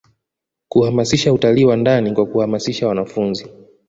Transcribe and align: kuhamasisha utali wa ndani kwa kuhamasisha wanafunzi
kuhamasisha 0.69 1.33
utali 1.33 1.65
wa 1.65 1.75
ndani 1.75 2.13
kwa 2.13 2.25
kuhamasisha 2.25 2.87
wanafunzi 2.87 3.47